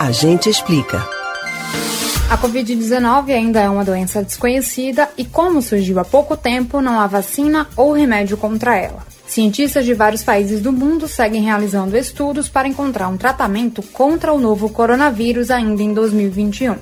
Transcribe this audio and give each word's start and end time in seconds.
A 0.00 0.12
gente 0.12 0.48
explica. 0.48 1.06
A 2.30 2.38
Covid-19 2.38 3.34
ainda 3.34 3.60
é 3.60 3.68
uma 3.68 3.84
doença 3.84 4.22
desconhecida 4.22 5.10
e, 5.14 5.26
como 5.26 5.60
surgiu 5.60 5.98
há 5.98 6.04
pouco 6.06 6.38
tempo, 6.38 6.80
não 6.80 6.98
há 6.98 7.06
vacina 7.06 7.68
ou 7.76 7.92
remédio 7.92 8.38
contra 8.38 8.74
ela. 8.78 9.06
Cientistas 9.26 9.84
de 9.84 9.92
vários 9.92 10.24
países 10.24 10.62
do 10.62 10.72
mundo 10.72 11.06
seguem 11.06 11.42
realizando 11.42 11.98
estudos 11.98 12.48
para 12.48 12.66
encontrar 12.66 13.08
um 13.08 13.18
tratamento 13.18 13.82
contra 13.82 14.32
o 14.32 14.40
novo 14.40 14.70
coronavírus 14.70 15.50
ainda 15.50 15.82
em 15.82 15.92
2021. 15.92 16.76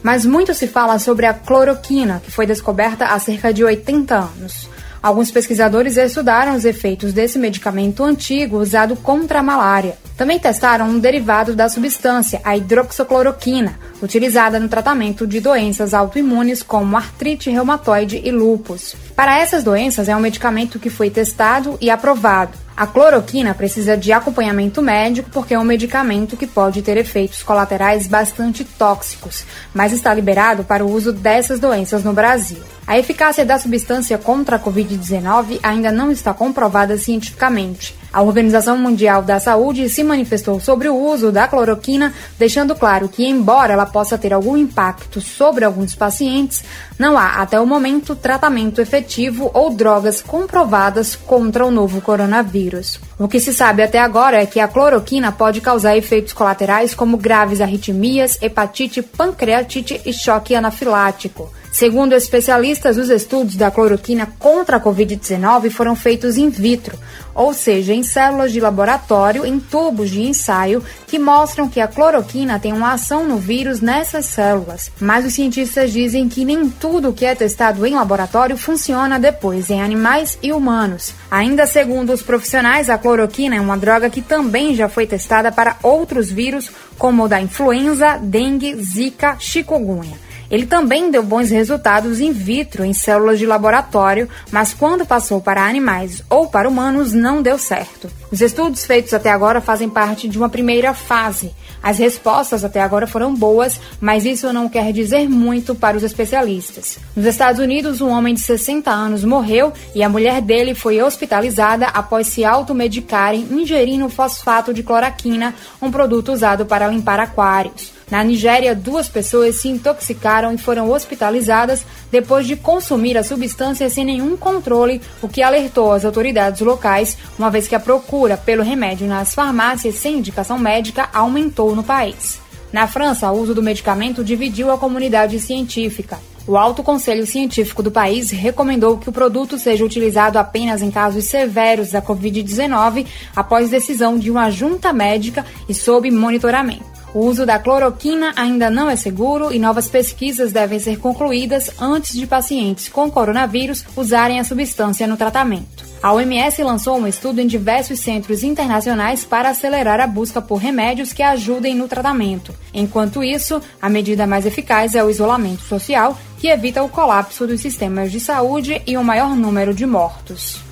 Mas 0.00 0.24
muito 0.24 0.54
se 0.54 0.68
fala 0.68 1.00
sobre 1.00 1.26
a 1.26 1.34
cloroquina, 1.34 2.22
que 2.24 2.30
foi 2.30 2.46
descoberta 2.46 3.06
há 3.06 3.18
cerca 3.18 3.52
de 3.52 3.64
80 3.64 4.14
anos. 4.14 4.68
Alguns 5.02 5.32
pesquisadores 5.32 5.96
estudaram 5.96 6.54
os 6.54 6.64
efeitos 6.64 7.12
desse 7.12 7.36
medicamento 7.36 8.04
antigo 8.04 8.58
usado 8.58 8.94
contra 8.94 9.40
a 9.40 9.42
malária. 9.42 9.98
Também 10.16 10.38
testaram 10.38 10.88
um 10.88 11.00
derivado 11.00 11.56
da 11.56 11.68
substância, 11.68 12.40
a 12.44 12.56
hidroxicloroquina, 12.56 13.76
utilizada 14.00 14.60
no 14.60 14.68
tratamento 14.68 15.26
de 15.26 15.40
doenças 15.40 15.92
autoimunes 15.92 16.62
como 16.62 16.96
artrite 16.96 17.50
reumatoide 17.50 18.22
e 18.24 18.30
lúpus. 18.30 18.94
Para 19.16 19.40
essas 19.40 19.64
doenças, 19.64 20.08
é 20.08 20.14
um 20.14 20.20
medicamento 20.20 20.78
que 20.78 20.88
foi 20.88 21.10
testado 21.10 21.76
e 21.80 21.90
aprovado. 21.90 22.56
A 22.76 22.86
cloroquina 22.86 23.54
precisa 23.54 23.96
de 23.96 24.12
acompanhamento 24.12 24.80
médico 24.80 25.28
porque 25.32 25.54
é 25.54 25.58
um 25.58 25.64
medicamento 25.64 26.36
que 26.36 26.46
pode 26.46 26.80
ter 26.80 26.96
efeitos 26.96 27.42
colaterais 27.42 28.06
bastante 28.06 28.64
tóxicos, 28.64 29.44
mas 29.74 29.92
está 29.92 30.14
liberado 30.14 30.62
para 30.62 30.84
o 30.84 30.90
uso 30.92 31.12
dessas 31.12 31.58
doenças 31.58 32.04
no 32.04 32.12
Brasil. 32.12 32.62
A 32.86 32.98
eficácia 32.98 33.44
da 33.44 33.58
substância 33.58 34.18
contra 34.18 34.56
a 34.56 34.58
Covid-19 34.58 35.60
ainda 35.62 35.92
não 35.92 36.10
está 36.10 36.34
comprovada 36.34 36.96
cientificamente. 36.96 37.94
A 38.12 38.20
Organização 38.20 38.76
Mundial 38.76 39.22
da 39.22 39.40
Saúde 39.40 39.88
se 39.88 40.04
manifestou 40.04 40.60
sobre 40.60 40.86
o 40.86 40.94
uso 40.94 41.32
da 41.32 41.48
cloroquina, 41.48 42.12
deixando 42.38 42.74
claro 42.74 43.08
que, 43.08 43.26
embora 43.26 43.72
ela 43.72 43.86
possa 43.86 44.18
ter 44.18 44.34
algum 44.34 44.54
impacto 44.54 45.18
sobre 45.18 45.64
alguns 45.64 45.94
pacientes, 45.94 46.62
não 46.98 47.16
há, 47.16 47.36
até 47.36 47.58
o 47.58 47.66
momento, 47.66 48.14
tratamento 48.14 48.82
efetivo 48.82 49.50
ou 49.54 49.70
drogas 49.70 50.20
comprovadas 50.20 51.16
contra 51.16 51.64
o 51.64 51.70
novo 51.70 52.02
coronavírus. 52.02 53.00
O 53.18 53.26
que 53.26 53.40
se 53.40 53.54
sabe 53.54 53.82
até 53.82 53.98
agora 53.98 54.42
é 54.42 54.46
que 54.46 54.60
a 54.60 54.68
cloroquina 54.68 55.32
pode 55.32 55.62
causar 55.62 55.96
efeitos 55.96 56.34
colaterais 56.34 56.94
como 56.94 57.16
graves 57.16 57.62
arritmias, 57.62 58.36
hepatite, 58.42 59.00
pancreatite 59.00 60.02
e 60.04 60.12
choque 60.12 60.54
anafilático. 60.54 61.50
Segundo 61.72 62.12
especialistas, 62.12 62.98
os 62.98 63.08
estudos 63.08 63.56
da 63.56 63.70
cloroquina 63.70 64.28
contra 64.38 64.76
a 64.76 64.80
Covid-19 64.80 65.70
foram 65.70 65.96
feitos 65.96 66.36
in 66.36 66.50
vitro, 66.50 66.98
ou 67.34 67.54
seja, 67.54 67.94
em 67.94 68.02
células 68.02 68.52
de 68.52 68.60
laboratório 68.60 69.46
em 69.46 69.58
tubos 69.58 70.10
de 70.10 70.22
ensaio 70.22 70.82
que 71.06 71.18
mostram 71.18 71.68
que 71.68 71.80
a 71.80 71.88
cloroquina 71.88 72.58
tem 72.58 72.72
uma 72.72 72.92
ação 72.92 73.26
no 73.26 73.36
vírus 73.36 73.80
nessas 73.80 74.26
células. 74.26 74.90
Mas 75.00 75.24
os 75.24 75.34
cientistas 75.34 75.92
dizem 75.92 76.28
que 76.28 76.44
nem 76.44 76.68
tudo 76.68 77.12
que 77.12 77.24
é 77.24 77.34
testado 77.34 77.86
em 77.86 77.94
laboratório 77.94 78.56
funciona 78.56 79.18
depois 79.18 79.70
em 79.70 79.82
animais 79.82 80.38
e 80.42 80.52
humanos. 80.52 81.14
Ainda 81.30 81.66
segundo 81.66 82.12
os 82.12 82.22
profissionais, 82.22 82.90
a 82.90 82.98
cloroquina 82.98 83.56
é 83.56 83.60
uma 83.60 83.76
droga 83.76 84.10
que 84.10 84.20
também 84.20 84.74
já 84.74 84.88
foi 84.88 85.06
testada 85.06 85.50
para 85.50 85.76
outros 85.82 86.30
vírus, 86.30 86.70
como 86.98 87.24
o 87.24 87.28
da 87.28 87.40
influenza, 87.40 88.18
dengue, 88.18 88.74
zika, 88.76 89.36
chikungunya. 89.38 90.31
Ele 90.52 90.66
também 90.66 91.10
deu 91.10 91.22
bons 91.22 91.48
resultados 91.48 92.20
in 92.20 92.30
vitro 92.30 92.84
em 92.84 92.92
células 92.92 93.38
de 93.38 93.46
laboratório, 93.46 94.28
mas 94.50 94.74
quando 94.74 95.06
passou 95.06 95.40
para 95.40 95.64
animais 95.64 96.22
ou 96.28 96.46
para 96.46 96.68
humanos 96.68 97.14
não 97.14 97.40
deu 97.40 97.56
certo. 97.56 98.10
Os 98.30 98.42
estudos 98.42 98.84
feitos 98.84 99.14
até 99.14 99.30
agora 99.30 99.62
fazem 99.62 99.88
parte 99.88 100.28
de 100.28 100.36
uma 100.36 100.50
primeira 100.50 100.92
fase. 100.92 101.54
As 101.82 101.98
respostas 101.98 102.64
até 102.64 102.82
agora 102.82 103.06
foram 103.06 103.34
boas, 103.34 103.80
mas 103.98 104.26
isso 104.26 104.52
não 104.52 104.68
quer 104.68 104.92
dizer 104.92 105.26
muito 105.26 105.74
para 105.74 105.96
os 105.96 106.02
especialistas. 106.02 106.98
Nos 107.16 107.24
Estados 107.24 107.58
Unidos, 107.58 108.02
um 108.02 108.10
homem 108.10 108.34
de 108.34 108.40
60 108.40 108.90
anos 108.90 109.24
morreu 109.24 109.72
e 109.94 110.02
a 110.02 110.08
mulher 110.08 110.42
dele 110.42 110.74
foi 110.74 111.00
hospitalizada 111.00 111.86
após 111.86 112.26
se 112.26 112.44
automedicarem 112.44 113.48
ingerindo 113.50 114.06
fosfato 114.10 114.74
de 114.74 114.82
cloroquina, 114.82 115.54
um 115.80 115.90
produto 115.90 116.30
usado 116.30 116.66
para 116.66 116.88
limpar 116.88 117.18
aquários. 117.18 118.01
Na 118.12 118.22
Nigéria, 118.22 118.74
duas 118.74 119.08
pessoas 119.08 119.56
se 119.56 119.68
intoxicaram 119.68 120.52
e 120.52 120.58
foram 120.58 120.90
hospitalizadas 120.90 121.82
depois 122.10 122.46
de 122.46 122.56
consumir 122.56 123.16
a 123.16 123.24
substância 123.24 123.88
sem 123.88 124.04
nenhum 124.04 124.36
controle, 124.36 125.00
o 125.22 125.28
que 125.28 125.40
alertou 125.40 125.92
as 125.92 126.04
autoridades 126.04 126.60
locais, 126.60 127.16
uma 127.38 127.50
vez 127.50 127.66
que 127.66 127.74
a 127.74 127.80
procura 127.80 128.36
pelo 128.36 128.62
remédio 128.62 129.06
nas 129.06 129.32
farmácias 129.34 129.94
sem 129.94 130.18
indicação 130.18 130.58
médica 130.58 131.08
aumentou 131.10 131.74
no 131.74 131.82
país. 131.82 132.38
Na 132.70 132.86
França, 132.86 133.32
o 133.32 133.40
uso 133.40 133.54
do 133.54 133.62
medicamento 133.62 134.22
dividiu 134.22 134.70
a 134.70 134.76
comunidade 134.76 135.40
científica. 135.40 136.18
O 136.46 136.58
Alto 136.58 136.82
Conselho 136.82 137.26
Científico 137.26 137.82
do 137.82 137.90
país 137.90 138.30
recomendou 138.30 138.98
que 138.98 139.08
o 139.08 139.12
produto 139.12 139.56
seja 139.56 139.86
utilizado 139.86 140.38
apenas 140.38 140.82
em 140.82 140.90
casos 140.90 141.24
severos 141.24 141.92
da 141.92 142.02
Covid-19, 142.02 143.06
após 143.34 143.70
decisão 143.70 144.18
de 144.18 144.30
uma 144.30 144.50
junta 144.50 144.92
médica 144.92 145.46
e 145.66 145.72
sob 145.72 146.10
monitoramento. 146.10 146.91
O 147.14 147.26
uso 147.26 147.44
da 147.44 147.58
cloroquina 147.58 148.32
ainda 148.36 148.70
não 148.70 148.88
é 148.88 148.96
seguro 148.96 149.52
e 149.52 149.58
novas 149.58 149.86
pesquisas 149.86 150.50
devem 150.50 150.78
ser 150.78 150.98
concluídas 150.98 151.70
antes 151.78 152.14
de 152.14 152.26
pacientes 152.26 152.88
com 152.88 153.10
coronavírus 153.10 153.84
usarem 153.94 154.40
a 154.40 154.44
substância 154.44 155.06
no 155.06 155.16
tratamento. 155.16 155.84
A 156.02 156.12
OMS 156.14 156.62
lançou 156.64 156.96
um 156.96 157.06
estudo 157.06 157.40
em 157.40 157.46
diversos 157.46 158.00
centros 158.00 158.42
internacionais 158.42 159.24
para 159.26 159.50
acelerar 159.50 160.00
a 160.00 160.06
busca 160.06 160.40
por 160.40 160.56
remédios 160.56 161.12
que 161.12 161.22
ajudem 161.22 161.76
no 161.76 161.86
tratamento. 161.86 162.54
Enquanto 162.72 163.22
isso, 163.22 163.60
a 163.80 163.90
medida 163.90 164.26
mais 164.26 164.46
eficaz 164.46 164.94
é 164.94 165.04
o 165.04 165.10
isolamento 165.10 165.62
social, 165.62 166.18
que 166.38 166.48
evita 166.48 166.82
o 166.82 166.88
colapso 166.88 167.46
dos 167.46 167.60
sistemas 167.60 168.10
de 168.10 168.18
saúde 168.18 168.80
e 168.86 168.96
um 168.96 169.04
maior 169.04 169.36
número 169.36 169.74
de 169.74 169.84
mortos. 169.84 170.71